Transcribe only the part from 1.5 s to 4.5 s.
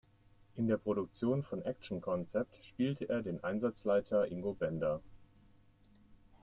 action concept spielte er den Einsatzleiter